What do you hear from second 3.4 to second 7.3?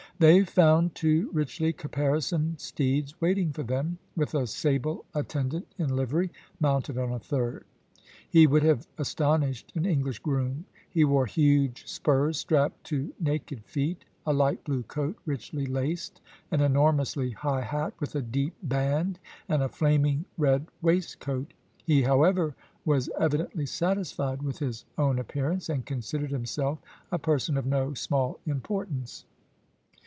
for them, with a sable attendant in livery, mounted on a